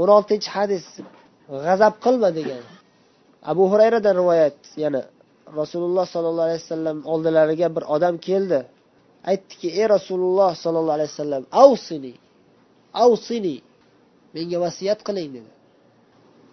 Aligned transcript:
o'n 0.00 0.08
oltinchi 0.16 0.48
hadis 0.56 0.86
g'azab 1.64 1.94
qilma 2.04 2.28
degan. 2.38 2.62
Abu 3.50 3.64
hurayradan 3.72 4.14
rivoyat 4.20 4.58
yana 4.84 5.02
rasululloh 5.60 6.06
sollallohu 6.14 6.46
alayhi 6.48 6.62
vasallam 6.64 6.98
oldilariga 7.12 7.68
bir 7.76 7.84
odam 7.94 8.14
keldi. 8.28 8.60
Aytdiki 9.30 9.68
ey 9.80 9.86
rasululloh 9.96 10.50
sollallohu 10.62 10.96
alayhi 10.98 11.12
vasallam 11.14 11.44
avsini 11.64 12.12
avsini 13.04 13.56
menga 14.34 14.58
vasiyat 14.64 15.00
qiling 15.06 15.28
dedi. 15.36 15.50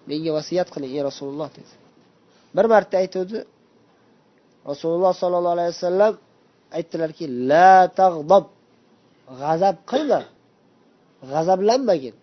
Menga 0.10 0.32
vasiyat 0.38 0.68
qiling 0.74 0.92
ey 0.98 1.04
rasululloh 1.10 1.50
dedi. 1.58 1.74
Bir 2.56 2.66
marta 2.74 2.96
aytuvdi 3.04 3.40
rasululloh 4.72 5.14
sollallohu 5.22 5.56
alayhi 5.58 5.72
vasallam 5.76 6.14
aytdilarki 6.78 7.26
la 7.50 7.74
tag'dob 8.00 8.46
g'azab 9.42 9.76
qilma 9.92 10.22
g'azablanmagin 11.32 12.16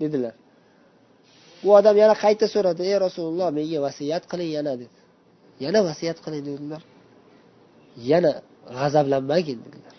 dedilar. 0.00 0.34
U 1.66 1.68
odam 1.78 1.96
yana 2.02 2.14
qayta 2.24 2.46
so'radi 2.54 2.82
ey 2.90 2.96
rasululloh 3.06 3.48
menga 3.58 3.78
vasiyat 3.86 4.24
qiling 4.30 4.50
yana 4.56 4.72
dedi. 4.80 4.94
Yana 5.64 5.80
vasiyat 5.88 6.18
qiling 6.24 6.42
dedilar. 6.48 6.82
Yana 8.10 8.32
g'azablanmagin 8.78 9.58
dedilar. 9.64 9.94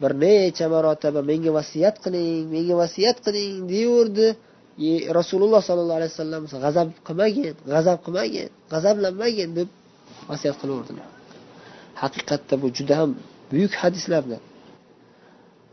Bir 0.00 0.12
necha 0.24 0.66
marotaba 0.74 1.20
menga 1.30 1.50
vasiyat 1.58 1.96
qiling 2.04 2.46
menga 2.54 2.74
vasiyat 2.82 3.18
qiling 3.26 3.54
deyaverdi 3.72 4.26
rasululloh 5.18 5.60
sollallohu 5.68 5.98
alayhi 6.00 6.12
vasallam 6.14 6.42
g'azab 6.64 6.88
qilmagin 7.06 7.54
g'azab 7.72 7.98
qilmagin 8.04 8.48
g'azablanmagin 8.72 9.50
deb 9.58 9.68
vasiyat 10.30 10.56
qilaverdilar. 10.60 11.08
Haqiqatda 12.02 12.54
bu 12.62 12.66
juda 12.76 12.94
ham 13.00 13.10
buyuk 13.50 13.72
hadislardan 13.82 14.42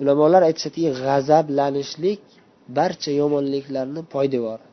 ulamolar 0.02 0.42
aytishadiki 0.50 0.90
g'azablanishlik 1.04 2.22
barcha 2.78 3.12
yomonliklarni 3.22 4.02
poydevori. 4.14 4.66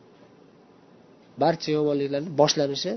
Barcha 1.42 1.70
yomonliklarni 1.78 2.30
boshlanishi 2.40 2.92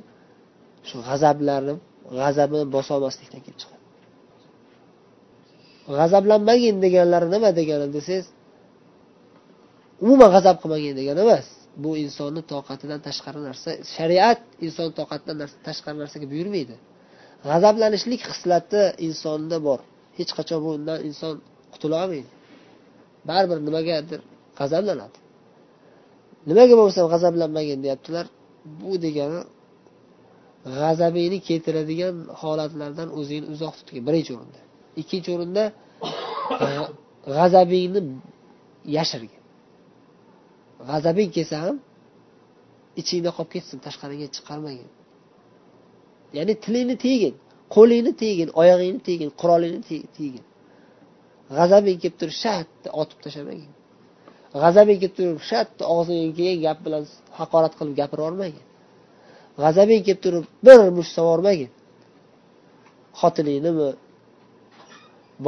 shu 0.87 0.97
g'azablarni 1.07 1.73
g'azabini 2.19 2.65
bosolmaslikdan 2.75 3.41
kelib 3.45 3.59
chiqadi. 3.61 3.79
G'azablanmagin 5.97 6.75
deganlari 6.85 7.27
nima 7.35 7.49
degani 7.59 7.87
desangiz 7.97 8.27
umuman 10.03 10.29
g'azab 10.35 10.57
qilmagin 10.61 10.93
degani 10.99 11.21
emas. 11.27 11.47
Bu 11.83 11.91
insonni 12.03 12.41
toqatidan 12.53 12.99
tashqari 13.07 13.39
narsa 13.47 13.69
shariat 13.95 14.39
inson 14.65 14.89
toqatidan 14.99 15.37
tashqari 15.67 15.97
narsaga 16.03 16.27
buyurmaydi. 16.33 16.75
G'azablanishlik 17.49 18.21
xislati 18.29 18.81
insonda 19.07 19.57
bor. 19.67 19.79
Hech 20.17 20.31
qachon 20.37 20.59
bundan 20.65 20.99
inson 21.09 21.35
qutula 21.73 21.95
olmaydi 22.03 22.29
baribir 23.29 23.57
nimagadir 23.67 24.19
g'azablanadi. 24.59 25.17
Nimaga 26.49 26.73
bo'lmasam 26.79 27.05
g'azablanmagin 27.13 27.79
deyaptilar. 27.85 28.25
Bu 28.81 28.91
degani 29.05 29.41
g'azabingni 30.79 31.39
keltiradigan 31.47 32.15
holatlardan 32.41 33.09
o'zingni 33.19 33.47
uzoq 33.53 33.73
tutgin. 33.79 34.03
Birinchi 34.07 34.31
o'rinda. 34.37 34.59
Ikkinchi 35.01 35.29
o'rinda 35.35 35.63
g'azabingni 37.37 38.01
yashirgin. 38.97 39.41
G'azabing 40.89 41.29
kelsa 41.35 41.55
ham 41.63 41.77
ichingda 43.01 43.29
qolib 43.37 43.51
ketsin 43.55 43.77
tashqariga 43.85 44.27
chiqarmagin. 44.35 44.89
Ya'ni 46.37 46.53
tilingni 46.63 46.95
tiygin 47.05 47.33
qo'lingni 47.75 48.11
tiygin 48.21 48.49
oyog'ingni 48.61 49.01
tiygin 49.07 49.29
qurolingni 49.41 49.81
tiygin 50.17 50.43
g'azabing 51.57 51.97
kelib 52.01 52.15
turib 52.19 52.35
shatta 52.43 52.87
otib 53.01 53.19
tashlamagin 53.25 53.71
g'azabing 54.63 54.99
kelib 55.01 55.15
turib 55.19 55.41
shatta 55.51 55.83
og'ziga 55.95 56.29
kelgan 56.37 56.59
gap 56.65 56.79
bilan 56.85 57.03
haqorat 57.39 57.73
qilib 57.79 57.95
gapirib 57.99 58.23
yubormagin 58.23 58.65
g'azabing 59.63 60.01
kelib 60.07 60.21
turib 60.25 60.45
bir 60.65 60.79
musht 60.97 61.13
savormagin 61.17 61.71
xotiningnimi 63.19 63.89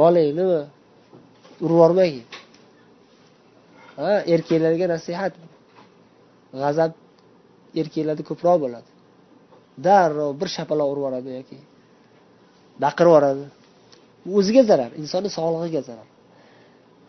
bolangnimi 0.00 0.60
urib 1.64 1.74
yubormagin 1.76 2.26
ha 3.96 4.22
erkaklarga 4.34 4.86
nasihat. 4.94 5.32
G'azab 6.62 6.92
erkaklarda 7.80 8.22
ko'proq 8.30 8.56
bo'ladi. 8.64 8.88
Darrov 9.86 10.32
bir 10.40 10.48
shapaloq 10.56 10.88
urib 10.92 11.02
yuboradi 11.02 11.30
yoki 11.38 11.58
baqirib 12.84 13.10
yuboradi. 13.10 13.44
O'ziga 14.36 14.62
zarar 14.70 14.90
insonni 15.02 15.30
sog'lig'iga 15.38 15.82
zarar. 15.88 16.08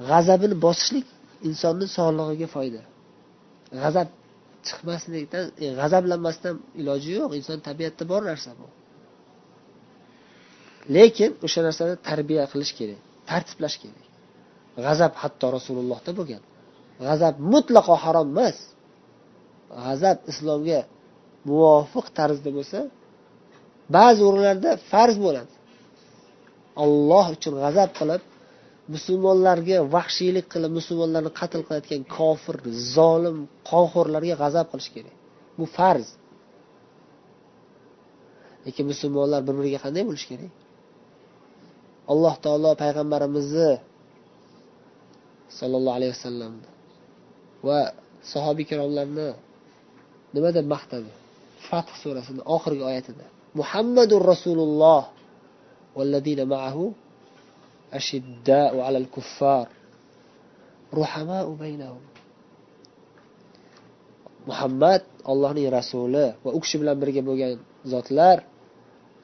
G'azabini 0.09 0.55
bosishlik 0.65 1.07
insonni 1.49 1.87
sog'lig'iga 1.97 2.47
foyda. 2.55 2.81
G'azab 3.81 4.09
chiqmaslikdan 4.67 5.45
e, 5.63 5.67
g'azablanmasdan 5.79 6.55
iloji 6.81 7.09
yo'q 7.19 7.31
inson 7.39 7.57
tabiatda 7.67 8.03
bor 8.11 8.21
narsa 8.31 8.51
bu. 8.59 8.67
Lekin 10.95 11.31
o'sha 11.45 11.59
narsani 11.67 11.95
tarbiya 12.09 12.43
qilish 12.51 12.73
kerak 12.79 12.99
tartiblash 13.29 13.77
kerak. 13.83 14.05
G'azab 14.85 15.13
hatto 15.21 15.47
rasulullohda 15.57 16.11
bo'lgan. 16.19 16.41
G'azab 17.07 17.35
mutlaqo 17.53 17.95
harom 18.03 18.27
emas. 18.33 18.57
G'azab 19.85 20.17
islomga 20.31 20.79
muvofiq 21.49 22.05
tarzda 22.17 22.49
bo'lsa 22.57 22.79
ba'zi 23.95 24.21
o'rinlarda 24.27 24.71
farz 24.91 25.15
bo'ladi. 25.25 25.53
Olloh 26.83 27.25
uchun 27.35 27.53
g'azab 27.63 27.89
qilib 27.99 28.21
musulmonlarga 28.95 29.77
vahshiylik 29.95 30.45
qilib 30.53 30.71
musulmonlarni 30.79 31.31
qatl 31.39 31.61
qilayotgan 31.67 32.03
kofir 32.17 32.55
zolim 32.95 33.37
qonxo'rlarga 33.71 34.35
g'azab 34.43 34.67
qilish 34.71 34.89
kerak. 34.95 35.15
Bu 35.59 35.65
farz. 35.77 36.07
Lekin 38.65 38.85
musulmonlar 38.91 39.41
bir 39.47 39.53
biriga 39.59 39.79
qanday 39.85 40.03
bo'lishi 40.09 40.27
kerak? 40.31 40.51
Alloh 42.11 42.35
taolo 42.45 42.71
payg'ambarimizni 42.83 43.71
sollallohu 45.59 45.95
alayhi 45.99 46.13
vasallam 46.15 46.53
va 47.67 47.79
sahobiy 48.33 48.63
ikromlarni 48.67 49.29
nima 50.35 50.49
deb 50.57 50.65
maqtadi? 50.73 51.11
Fath 51.67 51.91
surasini 52.01 52.41
oxirgi 52.55 52.83
oyatida. 52.91 53.25
Muhammadur 53.59 54.21
rasululloh. 54.33 55.03
والذين 55.96 56.48
معه 56.48 56.92
أشداء 57.92 58.80
على 58.80 58.98
الكفار 58.98 59.66
رحماء 60.94 61.46
بينهم 61.54 62.00
muhammad 64.48 65.02
allohning 65.30 65.68
rasuli 65.78 66.26
va 66.44 66.50
u 66.56 66.58
kishi 66.64 66.76
bilan 66.80 66.96
birga 67.02 67.22
bo'lgan 67.28 67.52
zotlar 67.92 68.38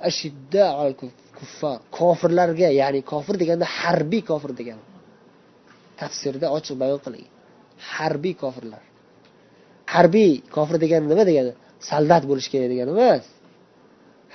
ashidda 0.08 0.66
kuffar 1.38 1.76
kofirlarga 1.98 2.68
ya'ni 2.80 3.00
kofir 3.12 3.34
deganda 3.42 3.66
harbiy 3.80 4.22
kofir 4.30 4.52
degani 4.60 4.84
tafsirda 6.00 6.46
ochiq 6.56 6.76
bayon 6.82 7.00
qilingan 7.04 7.32
harbiy 7.94 8.34
kofirlar 8.42 8.82
harbiy 9.94 10.32
kofir 10.56 10.76
degani 10.84 11.04
nima 11.12 11.24
degani 11.30 11.52
soldat 11.90 12.22
bo'lishi 12.30 12.48
kerak 12.52 12.68
degani 12.72 12.90
emas 12.96 13.24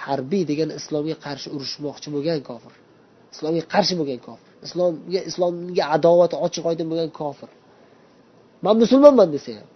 Harbiy 0.04 0.42
degani 0.50 0.74
islomga 0.80 1.16
qarshi 1.26 1.48
urushmoqchi 1.56 2.08
bo'lgan 2.14 2.40
kofir. 2.48 2.72
Islomga 3.34 3.62
qarshi 3.74 3.94
bo'lgan 4.00 4.20
kofir. 4.26 4.50
Islomga 4.66 5.20
islomga 5.30 5.84
adovati 5.96 6.36
ochiq 6.46 6.64
oydin 6.70 6.86
bo'lgan 6.90 7.10
kofir. 7.20 7.50
Man 8.64 8.74
musulmonman 8.82 9.28
desa 9.34 9.52
ham 9.58 9.68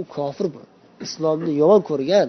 u 0.00 0.02
kofir 0.16 0.46
bu. 0.54 0.60
Islomni 1.06 1.52
yomon 1.62 1.82
ko'rgan 1.90 2.28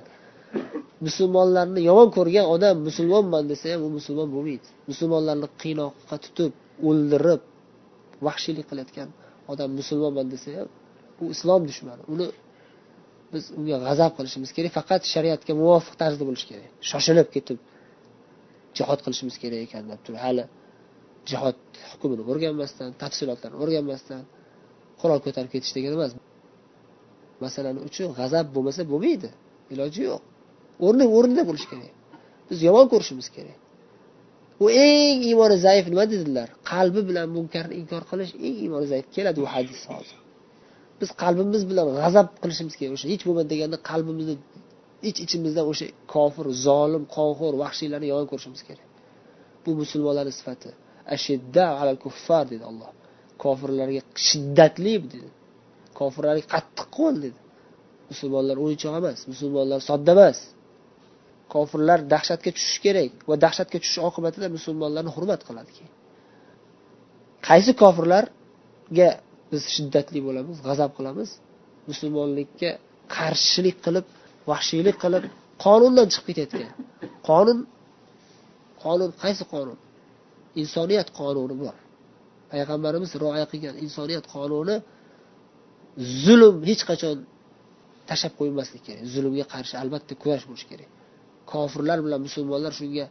musulmonlarni 1.06 1.82
yomon 1.90 2.10
ko'rgan 2.18 2.46
odam 2.56 2.76
musulmonman 2.88 3.44
desa 3.52 3.68
ham 3.74 3.82
u 3.88 3.90
musulmon 3.98 4.28
bo'lmaydi. 4.36 4.68
Musulmonlarni 4.92 5.48
qiynoqqa 5.62 6.16
tutib 6.26 6.52
o'ldirib 6.90 7.42
vahshiylik 8.26 8.66
qilayotgan 8.70 9.10
odam 9.52 9.70
musulmonman 9.80 10.28
desa 10.34 10.50
ham 10.58 10.68
u 11.22 11.24
islom 11.36 11.62
dushmani. 11.70 12.04
Uni 12.14 12.28
biz 13.34 13.44
unga 13.60 13.78
g'azab 13.86 14.12
qilishimiz 14.18 14.50
kerak 14.58 14.74
faqat 14.80 15.02
shariatga 15.14 15.54
muvofiq 15.62 15.96
tarzda 16.02 16.24
bo'lishi 16.30 16.48
kerak. 16.52 16.72
Shoshilib 16.92 17.28
ketib 17.36 17.58
jihod 18.78 19.00
qilishimiz 19.06 19.36
kerak 19.44 19.60
ekan 19.68 19.84
deb 19.92 20.00
turib 20.06 20.20
hali 20.26 20.44
jihod 21.30 21.58
hukmini 21.92 22.24
o'rganmasdan 22.32 22.90
tafsilotlarini 23.04 23.58
o'rganmasdan 23.64 24.22
qurol 25.02 25.20
ko'tarib 25.26 25.52
ketish 25.56 25.74
degani 25.78 25.96
emas. 26.00 26.12
Masalani 27.44 27.80
uchun 27.88 28.10
g'azab 28.20 28.46
bo'lmasa 28.56 28.82
bo'lmaydi 28.92 29.30
iloji 29.74 30.02
yo'q. 30.10 30.22
O'rni 30.86 31.06
o'rnida 31.18 31.44
bo'lishi 31.50 31.68
kerak. 31.72 31.94
Biz 32.50 32.60
yomon 32.68 32.86
ko'rishimiz 32.94 33.28
kerak. 33.36 33.58
U 34.64 34.66
eng 34.88 35.20
iymoni 35.30 35.58
zaif 35.66 35.86
nima 35.92 36.06
dedilar? 36.14 36.48
Qalbi 36.72 37.02
bilan 37.10 37.28
munkarni 37.38 37.74
inkor 37.82 38.04
qilish 38.12 38.32
eng 38.48 38.58
iymoni 38.66 38.88
zaif. 38.92 39.06
Keladi 39.16 39.40
u 39.46 39.48
hadis 39.54 39.82
hozir. 39.92 40.20
Biz 41.02 41.10
qalbimiz 41.24 41.64
bilan 41.70 41.88
g'azab 42.02 42.28
qilishimiz 42.44 42.74
kerak 42.80 42.94
o'sha 42.98 43.08
hech 43.14 43.24
bo'lmadi 43.28 43.50
deganda 43.54 43.78
qalbimizni 43.90 44.36
ich 45.10 45.18
ichimizdan 45.26 45.66
o'sha 45.72 45.86
kofir 46.14 46.46
zolim 46.66 47.04
qonxo'r 47.16 47.54
vahshiylarni 47.64 48.08
yomon 48.12 48.28
ko'rishimiz 48.32 48.62
kerak. 48.68 48.88
Bu 49.64 49.70
musulmonlarni 49.82 50.34
sifati. 50.40 50.70
Ashidda 51.16 51.66
alal 51.82 51.98
kuffar 52.06 52.44
dedi 52.54 52.64
alloh. 52.72 52.90
Kofirlarga 53.44 54.02
shiddatli 54.28 54.94
dedi. 55.14 55.30
Kofirlarga 56.00 56.44
qattiq 56.54 56.88
qo'l 56.98 57.16
dedi. 57.26 57.40
Musulmonlar 58.12 58.56
o'yinchoq 58.64 58.94
emas 59.02 59.20
musulmonlar 59.32 59.80
sodda 59.90 60.12
emas. 60.18 60.40
Kofirlar 61.54 62.00
dahshatga 62.14 62.50
tushishi 62.56 62.80
kerak 62.86 63.12
va 63.30 63.36
dahshatga 63.46 63.78
tushish 63.84 64.00
oqibatida 64.10 64.48
musulmonlarni 64.58 65.12
hurmat 65.16 65.42
qiladi 65.48 65.72
keyin. 65.78 65.94
Qaysi 67.48 67.72
kofirlarga 67.82 69.10
biz 69.52 69.64
shiddatli 69.76 70.20
bo'lamiz 70.28 70.58
g'azab 70.68 70.92
qilamiz. 70.98 71.30
Musulmonlikka 71.90 72.70
qarshilik 73.16 73.78
qilib 73.86 74.06
vahshiylik 74.52 74.98
qilib 75.04 75.24
qonundan 75.66 76.08
chiqib 76.14 76.26
ketayotgan. 76.40 76.74
Qonun 77.30 77.60
qonun 78.84 79.10
qaysi 79.24 79.44
qonun? 79.54 79.78
Insoniyat 80.62 81.08
qonuni 81.20 81.56
bor. 81.64 81.76
Payg'ambarimiz 82.52 83.12
rioya 83.22 83.46
qilgan 83.52 83.76
insoniyat 83.86 84.26
qonuni 84.36 84.76
zulm 86.26 86.56
hech 86.70 86.84
qachon 86.90 87.18
tashlab 88.10 88.34
qo'ymaslik 88.40 88.82
kerak. 88.88 89.04
Zulmga 89.14 89.46
qarshi 89.54 89.76
albatta 89.84 90.14
kurash 90.22 90.46
bo'lishi 90.50 90.68
kerak. 90.72 90.90
Kofirlar 91.52 91.98
bilan 92.06 92.20
musulmonlar 92.28 92.74
shunga 92.80 93.06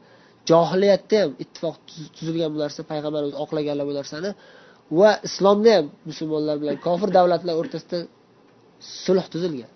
johiliyatda 0.51 1.17
ham 1.23 1.31
ittifoq 1.43 1.77
tuzilgan 2.17 2.51
bu 2.55 2.59
narsa 2.65 2.81
payg'ambarimiz 2.93 3.35
oqlaganlar 3.45 3.85
bu 3.91 3.95
narsani 4.01 4.31
va 4.99 5.11
islomda 5.29 5.71
ham 5.77 5.87
musulmonlar 6.11 6.57
bilan 6.63 6.77
kofir 6.87 7.09
davlatlar 7.19 7.55
o'rtasida 7.61 7.99
sulh 9.05 9.27
tuzilgan 9.33 9.71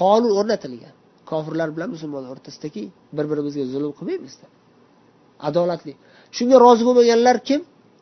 qonun 0.00 0.32
o'rnatilgan. 0.40 0.94
Kofirlar 1.30 1.68
bilan 1.76 1.88
musulmonlar 1.94 2.30
o'rtasidagi 2.34 2.82
bir 3.16 3.24
birimizga 3.30 3.64
zulm 3.74 3.92
qilmaymizda. 3.98 4.46
Adolatli. 5.48 5.92
Shunga 6.36 6.56
rozi 6.64 6.82
bo'lmaganlar 6.88 7.36
kim? 7.48 7.60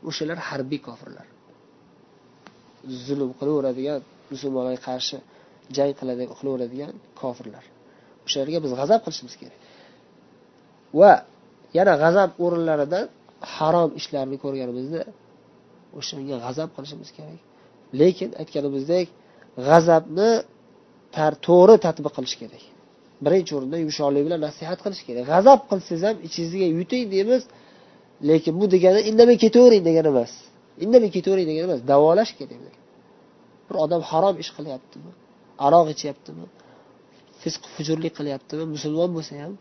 O'shalar 0.08 0.38
harbiy 0.48 0.80
kofirlar. 0.88 1.26
Zulm 3.06 3.30
qilaveradigan 3.38 4.00
musulmonlarga 4.32 4.80
qarshi 4.88 5.16
jang 5.76 5.92
qiladigan 6.00 6.34
qilaveradigan 6.40 6.92
kofirlar. 7.20 7.64
O'shalarga 8.26 8.58
biz 8.64 8.72
g'azab 8.80 9.00
qilishimiz 9.04 9.34
kerak. 9.40 9.60
Va 11.00 11.12
yana 11.78 11.94
g'azab 12.02 12.30
o'rinlaridan 12.44 13.04
harom 13.54 13.90
ishlarni 14.00 14.36
ko'rganimizda 14.44 15.00
o'shanga 15.99 16.37
g'azab 16.44 16.69
qilishimiz 16.76 17.11
kerak. 17.17 17.40
Lekin 18.00 18.31
aytganimizdek 18.40 19.06
g'azabni 19.69 20.31
to'g'ri 21.46 21.76
tadbiq 21.87 22.12
qilish 22.19 22.37
kerak. 22.43 22.64
Birinchi 23.25 23.52
o'rinda 23.56 23.76
yumshoqlik 23.85 24.23
bilan 24.26 24.40
nasihat 24.46 24.79
qilish 24.85 25.02
kerak. 25.08 25.25
G'azab 25.32 25.61
qilsangiz 25.70 26.02
ham 26.08 26.17
ichingizga 26.26 26.69
yuting 26.79 27.05
deymiz 27.14 27.43
lekin 28.31 28.55
bu 28.61 28.64
degani 28.75 29.00
indamay 29.11 29.37
ketavering 29.44 29.82
degani 29.88 30.08
emas. 30.14 30.32
Indamay 30.85 31.11
ketavering 31.17 31.46
degani 31.50 31.67
emas 31.70 31.81
davolash 31.93 32.32
kerak 32.40 32.75
bir 33.69 33.76
odam 33.85 34.02
harom 34.11 34.37
ish 34.43 34.50
qilyaptimi? 34.56 35.11
Aroq 35.67 35.87
ichyaptimi? 35.94 36.46
Fisq 37.43 37.62
fujurlik 37.75 38.12
qilyaptimi? 38.19 38.64
Musulmon 38.75 39.11
bo'lsa 39.17 39.35
ham 39.43 39.55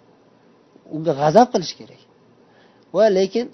unga 0.96 1.14
g'azab 1.22 1.48
qilish 1.54 1.74
kerak. 1.80 2.02
Va 2.96 3.06
lekin 3.18 3.46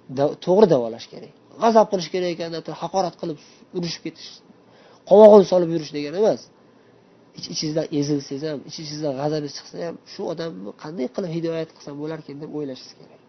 to'g'ri 0.46 0.68
davolash 0.74 1.08
kerak. 1.14 1.34
G'azab 1.62 1.88
qilish 1.92 2.10
kerak 2.14 2.32
ekan 2.36 2.52
haqorat 2.84 3.16
qilib 3.22 3.38
urishib 3.78 4.02
ketish 4.06 4.30
qovog'ini 5.10 5.46
solib 5.54 5.70
yurish 5.76 5.92
degani 5.98 6.18
emas. 6.24 6.42
Ich 7.38 7.48
ichingizdan 7.54 7.86
ezilsangiz 8.00 8.44
ham 8.50 8.60
ich 8.70 8.78
ichingizdan 8.82 9.14
g'azabingiz 9.20 9.54
chiqsa 9.58 9.76
ham 9.88 9.96
shu 10.14 10.22
odamni 10.34 10.72
qanday 10.84 11.08
qilib 11.16 11.32
hidoyat 11.38 11.70
qilsam 11.76 11.96
bo'larkan 12.02 12.36
deb 12.42 12.50
o'ylashingiz 12.58 12.94
kerak. 13.00 13.22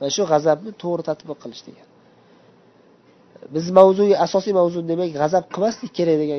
Va 0.00 0.06
shu 0.16 0.22
g'azabni 0.32 0.70
to'g'ri 0.82 1.02
tadbiq 1.10 1.38
qilish 1.44 1.62
degan 1.68 1.88
biz 3.54 3.66
mavzuga 3.78 4.16
asosiy 4.26 4.52
mavzu 4.60 4.78
demak 4.92 5.10
g'azab 5.20 5.44
qilmaslik 5.54 5.92
kerak 5.98 6.16
degan 6.22 6.38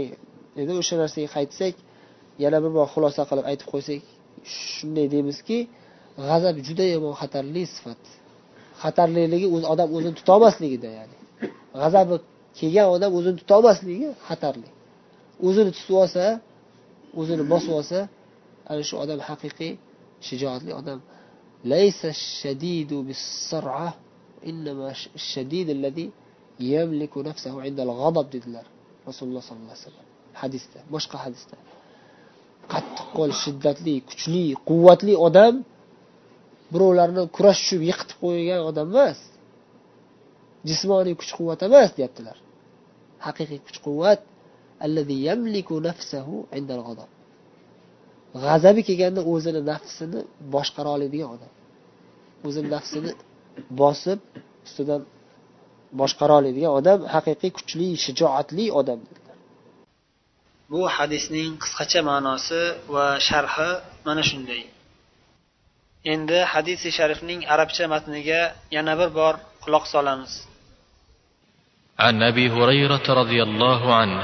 edi. 0.62 0.72
O'sha 0.82 0.96
narsaga 1.02 1.30
qaytsak 1.38 1.76
yana 2.44 2.58
bir 2.64 2.72
bor 2.78 2.88
xulosa 2.94 3.22
qilib 3.30 3.46
aytib 3.52 3.68
qo'ysak 3.74 4.02
shunday 4.76 5.08
deymizki 5.14 5.58
g'azab 6.30 6.56
juda 6.68 6.86
yomon 6.94 7.14
xatarli 7.22 7.64
sifat. 7.76 8.02
xatarliligi 8.84 9.48
o'z 9.56 9.64
odam 9.74 9.90
o'zini 9.98 10.16
tutolmasligida 10.20 10.90
ya'ni. 10.98 11.18
G'azabi 11.82 12.16
kelgan 12.60 12.88
odam 12.96 13.12
o'zini 13.18 13.36
tutolmasligi 13.42 14.08
xatarli. 14.28 14.70
O'zini 15.48 15.72
tutib 15.78 15.96
olsa 16.04 16.24
o'zini 17.20 17.44
bosib 17.52 17.72
olsa 17.80 18.00
ana 18.70 18.82
shu 18.88 18.96
odam 19.04 19.20
haqiqiy 19.30 19.74
shijoatli 20.28 20.72
odam. 20.82 21.00
Laysa 21.72 22.10
shadidu 22.40 22.98
bis-sar'a 23.08 23.90
innama 24.50 24.90
shadid 25.32 25.68
yamliku 26.74 27.18
nafsahu 27.30 27.58
inda 27.68 27.82
al-ghadab 27.88 28.28
rasululloh 29.10 29.42
sollallohu 29.50 29.74
alayhi 29.74 29.86
vasallam. 29.86 30.08
Hadisda 30.42 30.80
boshqa 30.94 31.18
hadisda. 31.26 31.56
Qattiqqo'l 32.74 33.32
shiddatli 33.44 33.96
kuchli 34.10 34.44
quvvatli 34.70 35.14
odam 35.28 35.54
birovlarni 36.74 37.24
kurash 37.36 37.60
tushib 37.64 37.82
yiqitib 37.90 38.18
qo'ygan 38.24 38.62
odam 38.70 38.88
emas. 38.94 39.20
Jismoniy 40.70 41.16
kuch 41.22 41.32
quvvat 41.38 41.60
emas 41.70 41.90
deyaptilar. 41.98 42.38
Haqiqiy 43.26 43.60
kuch 43.68 43.80
quvvat 43.86 44.20
g'azabi 48.44 48.82
kelganda 48.88 49.22
o'zini 49.34 49.62
nafsini 49.72 50.20
boshqara 50.56 50.90
oladigan 50.96 51.30
odam. 51.36 51.52
O'zini 52.48 52.70
nafsini 52.76 53.12
bosib 53.82 54.20
ustidan 54.68 55.02
boshqara 56.02 56.34
oladigan 56.40 56.72
odam 56.80 57.00
haqiqiy 57.16 57.52
kuchli 57.58 57.88
shijoatli 58.06 58.66
odam 58.80 59.00
bu 60.72 60.82
hadisning 60.96 61.52
qisqacha 61.64 62.02
ma'nosi 62.12 62.62
va 62.94 63.06
sharhi 63.28 63.70
mana 64.08 64.24
shunday. 64.30 64.62
Endi 66.14 66.40
hadisi 66.54 66.90
sharifning 66.98 67.42
arabcha 67.54 67.86
matniga 67.94 68.42
yana 68.76 68.94
bir 69.00 69.10
bor 69.20 69.34
quloq 69.64 69.86
solamiz. 69.96 70.34
عن 72.00 72.24
ابي 72.24 72.50
هريره 72.50 73.06
رضي 73.10 73.44
الله 73.44 73.96
عنه 73.96 74.24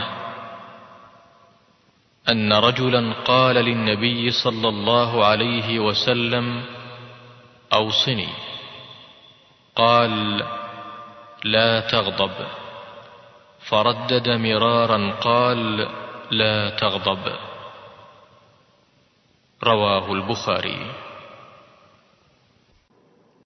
ان 2.29 2.53
رجلا 2.53 3.13
قال 3.13 3.55
للنبي 3.55 4.31
صلى 4.31 4.67
الله 4.69 5.25
عليه 5.25 5.79
وسلم 5.79 6.63
اوصني 7.73 8.29
قال 9.75 10.43
لا 11.43 11.79
تغضب 11.79 12.35
فردد 13.69 14.29
مرارا 14.29 14.99
قال 15.21 15.87
لا 16.31 16.69
تغضب 16.69 17.25
رواه 19.63 20.13
البخاري 20.13 20.91